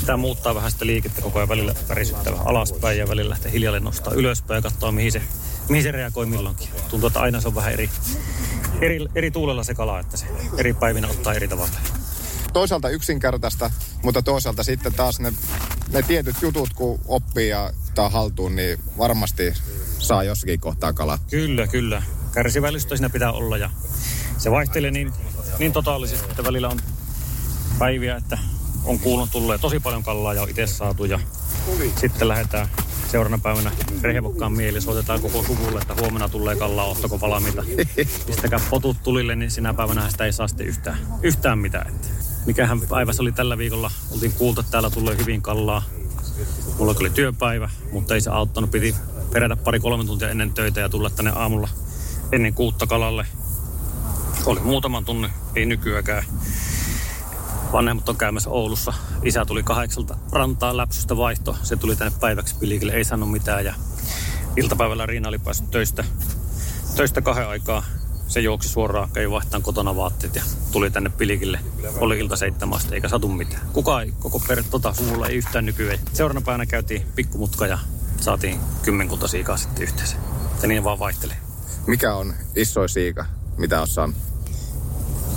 [0.00, 3.84] pitää muuttaa vähän sitä liikettä koko ajan välillä värisyttää vähän alaspäin ja välillä lähteä hiljalleen
[3.84, 5.22] nostaa ylöspäin ja katsoa, mihin se,
[5.68, 6.68] mihin se reagoi milloinkin.
[6.88, 7.90] Tuntuu, että aina se on vähän eri,
[8.80, 10.26] eri, eri tuulella se kala, että se
[10.58, 11.70] eri päivinä ottaa eri tavalla
[12.56, 13.70] toisaalta yksinkertaista,
[14.06, 15.32] mutta toisaalta sitten taas ne,
[15.92, 19.54] ne tietyt jutut, kun oppii ja ottaa haltuun, niin varmasti
[19.98, 21.20] saa jossakin kohtaa kalat.
[21.30, 22.02] Kyllä, kyllä.
[22.32, 23.70] Kärsivällisyyttä siinä pitää olla ja
[24.38, 25.12] se vaihtelee niin,
[25.58, 26.78] niin totaalisesti, että välillä on
[27.78, 28.38] päiviä, että
[28.84, 31.20] on kuulun tullut tosi paljon kallaa ja on itse saatu ja
[32.00, 32.68] sitten lähdetään
[33.10, 33.70] seuraavana päivänä
[34.02, 37.64] rehevokkaan mieli, soitetaan koko suvulle, että huomenna tulee kallaa, ottako valmiita.
[38.26, 41.88] Pistäkää potut tulille, niin sinä päivänä sitä ei saa sitten yhtään, yhtään mitään.
[41.88, 42.08] Että
[42.46, 43.90] mikähän päivä se oli tällä viikolla.
[44.10, 45.82] Oltiin kuultu, että täällä tulee hyvin kallaa.
[46.78, 48.70] Mulla oli työpäivä, mutta ei se auttanut.
[48.70, 48.96] Piti
[49.32, 51.68] perätä pari-kolme tuntia ennen töitä ja tulla tänne aamulla
[52.32, 53.26] ennen kuutta kalalle.
[54.46, 56.24] Oli muutaman tunnin, ei nykyäänkään.
[57.72, 58.92] Vanhemmat on käymässä Oulussa.
[59.22, 61.56] Isä tuli kahdeksalta rantaa läpsystä vaihto.
[61.62, 63.64] Se tuli tänne päiväksi pilikille, ei sanonut mitään.
[63.64, 63.74] Ja
[64.56, 66.04] iltapäivällä Riina oli päässyt töistä,
[66.96, 67.82] töistä kahden aikaa
[68.36, 71.60] se juoksi suoraan, kävi vaihtamaan kotona vaatteet ja tuli tänne pilikille.
[72.00, 73.62] Oli ilta seitsemästä eikä satu mitään.
[73.72, 75.98] Kuka ei, koko per, tota, suvulla ei yhtään nykyään.
[76.12, 77.78] Seuraavana päivänä käytiin pikkumutka ja
[78.20, 80.16] saatiin kymmenkunta siikaa sitten yhteensä.
[80.62, 81.36] Ja niin vaan vaihtelee.
[81.86, 84.16] Mikä on isoin siika, mitä on saanut?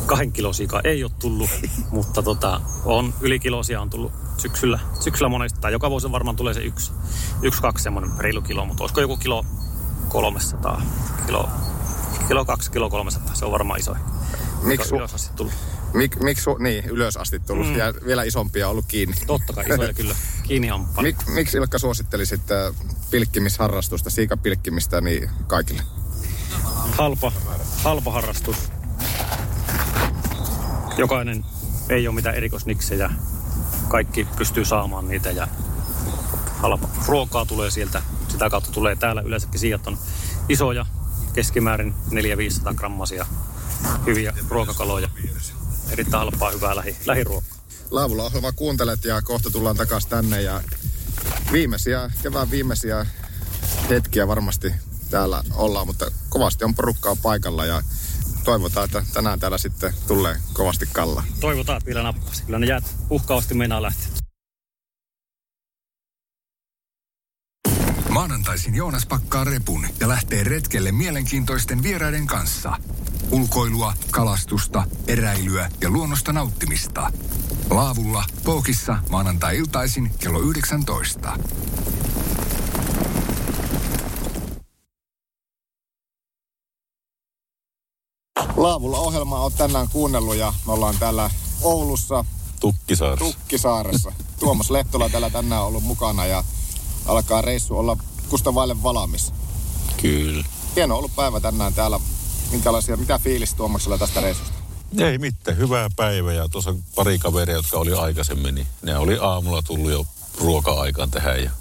[0.05, 1.49] Kahden kilosiikaa ei ole tullut,
[1.91, 5.62] mutta tota, on ylikilosia on tullut syksyllä, syksyllä monesti.
[5.62, 6.91] Tai joka vuosi varmaan tulee se yksi,
[7.41, 9.45] yksi kaksi semmoinen reilu kilo, mutta olisiko joku kilo
[10.09, 10.81] 300
[11.25, 11.49] kilo
[12.29, 13.35] kilo kaksi, kilo 300.
[13.35, 13.95] Se on varmaan iso.
[14.61, 15.51] Miksi, su-
[15.93, 17.75] Mik, miksi niin, ylös asti tullut mm.
[17.75, 19.15] ja vielä isompia ollut kiinni?
[19.27, 20.15] Totta kai, isoja kyllä.
[20.43, 21.05] Kiinni hampaan.
[21.05, 22.75] Mik, miksi Ilkka suosittelisit äh,
[23.11, 25.81] pilkkimisharrastusta, siikapilkkimistä niin kaikille?
[26.97, 27.31] halpa,
[27.83, 28.71] halpa harrastus.
[30.97, 31.45] Jokainen
[31.89, 33.11] ei ole mitään erikoisniksejä.
[33.87, 35.47] Kaikki pystyy saamaan niitä ja
[36.57, 38.01] halpa ruokaa tulee sieltä.
[38.27, 39.97] Sitä kautta tulee täällä yleensäkin siijat on
[40.49, 40.85] isoja,
[41.33, 41.93] keskimäärin
[42.71, 43.25] 400-500 grammasia
[44.05, 45.09] hyviä ruokakaloja.
[45.91, 47.59] Erittäin halpaa, hyvää lähi, lähiruokaa.
[47.91, 50.61] Laavulla ohjelma kuuntelet ja kohta tullaan takaisin tänne ja
[51.51, 53.05] viimeisiä, kevään viimeisiä
[53.89, 54.73] hetkiä varmasti
[55.09, 57.81] täällä ollaan, mutta kovasti on porukkaa paikalla ja
[58.43, 61.23] toivotaan, että tänään täällä sitten tulee kovasti kalla.
[61.39, 62.43] Toivotaan, että vielä nappasi.
[62.43, 64.18] Kyllä ne jäät uhkaavasti meinaa lähteä.
[68.19, 72.77] Maanantaisin Joonas pakkaa repun ja lähtee retkelle mielenkiintoisten vieraiden kanssa.
[73.32, 77.12] Ulkoilua, kalastusta, eräilyä ja luonnosta nauttimista.
[77.69, 81.38] Laavulla, Pookissa, maanantai-iltaisin kello 19.
[88.58, 91.29] Laavulla ohjelma on tänään kuunnellut ja me ollaan täällä
[91.62, 92.25] Oulussa
[92.60, 93.25] Tukkisaaressa.
[93.25, 94.12] Tukkisaaressa.
[94.39, 96.43] Tuomas Lehtola täällä tänään ollut mukana ja
[97.05, 97.97] alkaa reissu olla
[98.29, 99.33] kusta vaille valmis.
[100.01, 100.43] Kyllä.
[100.75, 101.99] Hieno ollut päivä tänään täällä.
[102.51, 104.53] Minkälaisia, mitä fiilis Tuomaksella tästä reissusta?
[104.97, 109.61] Ei mitään, hyvää päivää ja tuossa pari kaveria, jotka oli aikaisemmin, niin ne oli aamulla
[109.61, 110.05] tullut jo
[110.37, 111.51] ruoka-aikaan tähän ja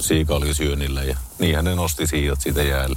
[0.00, 2.96] siika oli syönnillä ja niinhän ne nosti siijat siitä jäälle.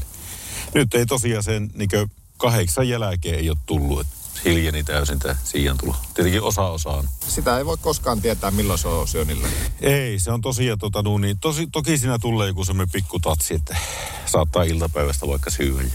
[0.73, 1.89] Nyt ei tosiaan sen niin
[2.37, 5.95] kahdeksan jälkeen ei ole tullut, että hiljeni täysin tämä siian tulo.
[6.13, 7.09] Tietenkin osa osaan.
[7.27, 9.47] Sitä ei voi koskaan tietää, milloin se on syönnillä.
[9.81, 13.53] Ei, se on tosiaan tota, no, niin, tosi, toki siinä tulee joku semmoinen pikku tatsi,
[13.53, 13.77] että
[14.25, 15.91] saattaa iltapäivästä vaikka syödä.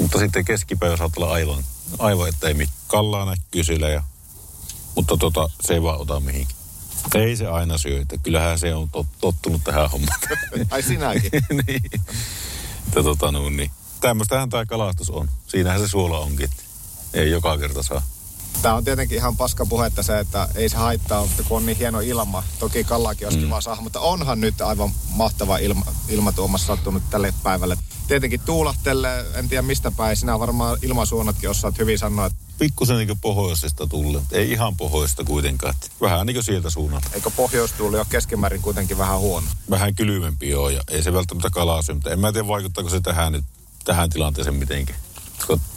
[0.00, 1.64] Mutta sitten keskipäivä saattaa olla aivan,
[1.98, 2.76] aivan että ei mitään.
[2.86, 4.02] Kallaa näkyy sillä ja,
[4.94, 6.56] mutta tota, se ei vaan ota mihinkin.
[7.14, 10.20] Ei se aina syö, että kyllähän se on tot, tottunut tähän hommaan.
[10.70, 11.30] Ai sinäkin?
[11.66, 11.82] niin.
[12.86, 13.70] Että tota, no, niin.
[14.00, 15.28] Tämmöistähän tämä kalastus on.
[15.46, 16.50] Siinähän se suola onkin.
[17.16, 18.02] Ei joka kerta saa.
[18.62, 21.78] Tämä on tietenkin ihan paska puhetta se, että ei se haittaa, mutta kun on niin
[21.78, 22.42] hieno ilma.
[22.58, 23.44] Toki kallakin olisi mm.
[23.44, 27.76] kiva saada, mutta onhan nyt aivan mahtava ilma, ilma Tuomas sattunut tälle päivälle.
[28.08, 30.16] Tietenkin tuulahtelee, en tiedä mistä päin.
[30.16, 34.22] Sinä varmaan ilmasuunnatkin osaat hyvin sanoa, että Pikkusen niin pohjoisesta tulee.
[34.32, 35.74] Ei ihan pohjoista kuitenkaan.
[36.00, 37.08] Vähän niin kuin sieltä suunnalta.
[37.12, 39.46] eikö pohjoistuuli ole keskimäärin kuitenkin vähän huono.
[39.70, 43.00] Vähän kylmempi on ja ei se välttämättä kalaa syö, mutta en mä tiedä vaikuttaako se
[43.00, 43.44] tähän nyt,
[43.84, 45.05] tähän tilanteeseen mitenkään.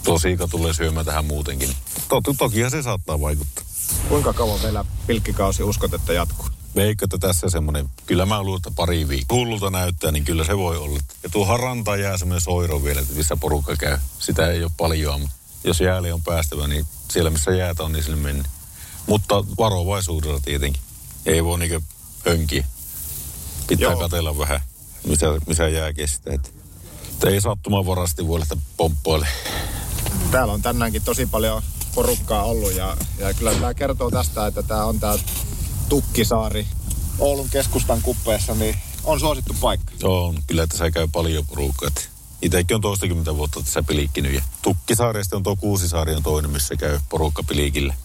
[0.04, 1.76] Tuo siika tulee syömään tähän muutenkin.
[2.10, 3.63] Toki, tokihan se saattaa vaikuttaa.
[4.10, 6.45] Kuinka kauan vielä pilkkikausi uskot, että jatkuu?
[6.76, 10.58] Veikka, että tässä semmoinen, kyllä mä luulen, että pari viikkoa hullulta näyttää, niin kyllä se
[10.58, 11.00] voi olla.
[11.24, 13.98] Ja tuohon rantaan jää semmoinen soiro vielä, että missä porukka käy.
[14.19, 18.04] Sitä ei ole paljon, mutta jos jäälle on päästävä, niin siellä missä jäät on, niin
[18.04, 18.50] sille mennä.
[19.08, 20.82] Mutta varovaisuudella tietenkin.
[21.26, 21.82] Ei voi niinkö
[22.26, 22.65] hönkiä.
[23.67, 24.00] Pitää Joo.
[24.00, 24.62] Katella vähän,
[25.08, 26.34] missä, missä jää kestää.
[26.34, 26.59] Et, et
[27.28, 29.28] ei sattuman varasti voi lähteä pomppoille.
[30.32, 31.62] Täällä on tänäänkin tosi paljon
[31.96, 35.18] porukkaa ollut ja, ja kyllä tämä kertoo tästä, että tämä on tämä
[35.90, 36.68] Tukkisaari
[37.20, 39.92] Oulun keskustan kuppeessa, niin on suosittu paikka.
[40.04, 41.90] On, kyllä tässä käy paljon porukkaa.
[42.42, 44.34] Itsekin on toistakymmentä vuotta tässä pilikkinyt.
[44.34, 47.96] Ja Tukkisaaresta on tuo Kuusisaari on toinen, missä käy porukka pilikille.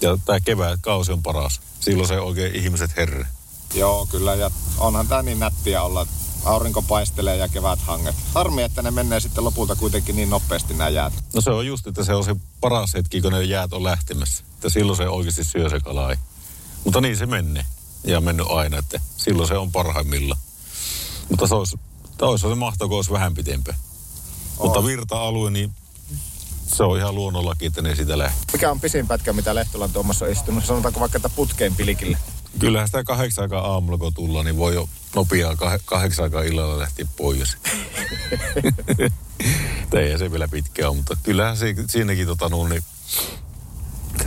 [0.00, 1.60] Ja tämä kevät kausi on paras.
[1.80, 3.26] Silloin se oikein ihmiset herre.
[3.74, 6.06] Joo, kyllä ja onhan tämä niin nättiä olla,
[6.44, 8.16] aurinko paistelee ja kevät hanget.
[8.34, 11.12] Harmi, että ne menee sitten lopulta kuitenkin niin nopeasti nämä jäät.
[11.34, 14.44] No se on just, että se on se paras hetki, kun ne jäät on lähtemässä.
[14.54, 16.14] Että silloin se oikeasti syö se kalaa.
[16.84, 17.64] Mutta niin se menee.
[18.04, 20.40] Ja on mennyt aina, että silloin se on parhaimmillaan.
[21.28, 21.78] Mutta se olisi,
[22.22, 23.78] olisi se mahtako olisi vähän pitempään.
[24.58, 25.72] Mutta virta-alue, niin
[26.66, 28.44] se on ihan luonnollakin, että ne sitä lähtee.
[28.52, 30.64] Mikä on pisin pätkä, mitä Lehtolan Tuomassa on istunut?
[30.64, 32.18] Sanotaanko vaikka, että putkeen pilikille?
[32.58, 36.78] Kyllähän sitä kahdeksan aikaa aamulla kun tullaan, niin voi jo nopeaa kah- kahdeksan aikaa illalla
[36.78, 37.56] lähteä pois.
[39.90, 42.82] Tai ei se vielä pitkään ole, mutta kyllähän se, siinäkin tota, no, niin,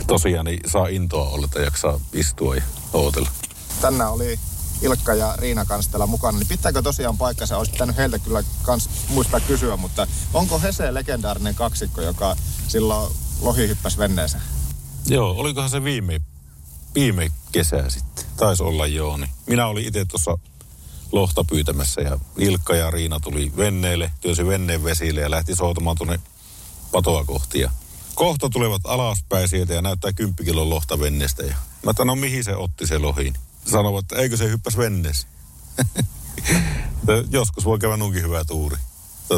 [0.06, 3.30] tosiaan niin saa intoa olla, että jaksaa istua ja ootella.
[3.80, 4.38] Tänään oli
[4.82, 7.58] Ilkka ja Riina kanssa täällä mukana, niin pitääkö tosiaan paikkansa?
[7.58, 12.36] Olisi pitänyt heiltä kyllä kans muistaa kysyä, mutta onko he se legendaarinen kaksikko, joka
[12.68, 14.42] silloin lohi hyppäsi venneeseen?
[15.06, 16.20] Joo, olikohan se viime,
[16.94, 18.24] viime kesä sitten?
[18.36, 19.16] Taisi olla joo.
[19.16, 19.30] Niin.
[19.46, 20.38] Minä olin itse tuossa
[21.12, 26.20] lohta pyytämässä ja Ilkka ja Riina tuli venneelle, työsi venneen vesille ja lähti soutamaan tuonne
[26.92, 27.60] patoa kohti.
[27.60, 27.70] Ja
[28.14, 31.42] kohta tulevat alaspäin sieltä ja näyttää 10 kilon lohta venneestä.
[31.42, 33.32] Ja mä että no mihin se otti se lohi?
[33.70, 35.26] Sanovat, että eikö se hyppäs venneessä.
[37.30, 38.76] Joskus voi käydä nunkin hyvä tuuri.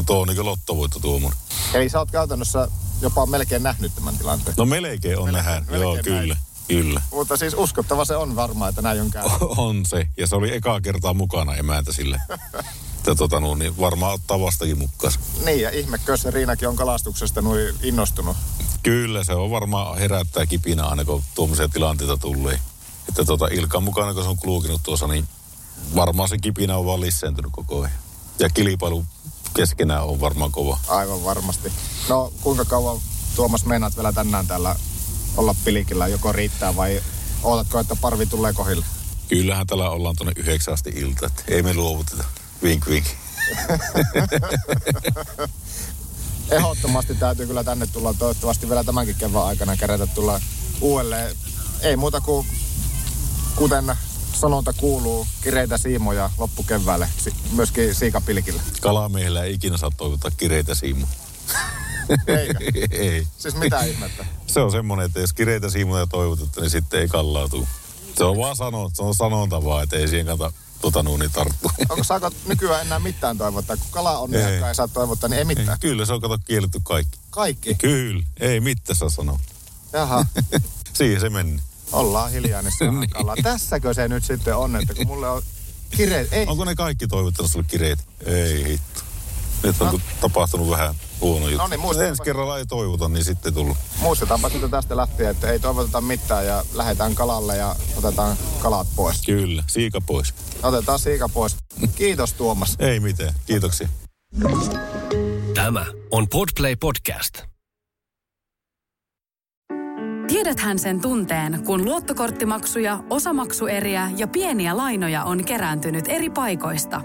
[0.07, 1.41] Tuo on niin lottovoitto tuommoinen.
[1.75, 2.69] Eli sä oot käytännössä
[3.01, 4.55] jopa melkein nähnyt tämän tilanteen.
[4.59, 5.63] No melkein on Melkein- nähdään.
[5.63, 6.05] melkein Joo, näin.
[6.05, 6.37] kyllä.
[6.71, 7.03] Kyllä.
[7.13, 9.33] Mutta siis uskottava se on varmaan, että näin on käynyt.
[9.41, 10.07] On se.
[10.17, 12.21] Ja se oli ekaa kertaa mukana emäntä sille.
[12.97, 15.13] Että tota, no, niin varmaan ottaa vastakin mukaan.
[15.45, 18.37] niin, ja ihmekö se Riinakin on kalastuksesta noin innostunut.
[18.83, 22.61] Kyllä, se on varmaan herättää kipinä aina, kun tuommoisia tilanteita tulee.
[23.09, 25.29] Että tota, Ilkan mukana, kun se on kulkenut tuossa, niin
[25.95, 27.93] varmaan se kipinä on vaan lisääntynyt koko ajan.
[28.39, 29.05] Ja kilpailu
[29.55, 30.79] keskenään on varmaan kova.
[30.89, 31.73] Aivan varmasti.
[32.09, 32.99] No, kuinka kauan
[33.37, 34.77] Tuomas meinaat vielä tänään täällä
[35.41, 36.07] olla pilikillä?
[36.07, 37.03] Joko riittää vai
[37.43, 38.85] ootatko, että parvi tulee kohille?
[39.29, 42.25] Kyllähän täällä ollaan tuonne yhdeksän asti ilta, että ei me luovuteta.
[42.63, 43.07] Vink vink.
[46.51, 50.41] Ehdottomasti täytyy kyllä tänne tulla toivottavasti vielä tämänkin kevään aikana kerätä tulla
[50.81, 51.37] uudelleen.
[51.81, 52.47] Ei muuta kuin,
[53.57, 53.97] kuten
[54.33, 57.09] sanonta kuuluu, kireitä siimoja loppukeväälle,
[57.53, 58.63] myöskin siikapilkillä.
[58.81, 61.07] Kalamiehellä ei ikinä saa toivottaa kireitä siimu.
[62.27, 62.59] Eikä?
[63.05, 63.27] ei.
[63.39, 64.27] Siis mitä ihmettä?
[64.53, 67.69] Se on semmoinen, että jos kireitä siimuja toivotetta, niin sitten ei kallautu.
[68.17, 71.73] Se on vaan sano, se on sanonta vaan, että ei siihen kannata tota nuuni tarttua.
[71.89, 73.77] Onko saako nykyään enää mitään toivottaa?
[73.77, 74.43] Kun kala on, Ei.
[74.43, 74.63] ei.
[74.63, 75.79] ei saa toivottaa, niin ei mitään.
[75.81, 77.19] Kyllä se on kato kielletty kaikki.
[77.31, 77.75] Kaikki?
[77.75, 79.39] Kyllä, ei mitään saa sanoa.
[79.93, 80.27] Jaha,
[80.93, 81.61] Siihen se meni.
[81.93, 83.37] ollaan hiljaa, niin kalaa.
[83.43, 85.43] Tässäkö se nyt sitten on, että kun mulle on
[85.97, 86.33] kireet...
[86.33, 88.03] Ei, Onko ne kaikki toivottanut sulle kireitä?
[88.27, 89.01] Ei hitto.
[89.63, 90.01] Nyt on no.
[90.21, 91.59] tapahtunut vähän huono juttu.
[91.63, 93.77] No niin, muistatapa- Ensi kerralla ei toivota, niin sitten tullut.
[94.01, 99.23] muistetaanpa sitten tästä lähtien, että ei toivoteta mitään ja lähdetään kalalle ja otetaan kalat pois.
[99.27, 100.35] Kyllä, siika pois.
[100.63, 101.57] Otetaan siika pois.
[101.95, 102.77] Kiitos Tuomas.
[102.79, 103.89] Ei mitään, kiitoksia.
[105.55, 107.35] Tämä on Podplay Podcast.
[110.29, 117.01] Tiedäthän sen tunteen, kun luottokorttimaksuja, osamaksueriä ja pieniä lainoja on kerääntynyt eri paikoista.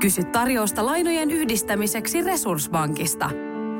[0.00, 3.30] Kysy tarjousta lainojen yhdistämiseksi Resurssbankista.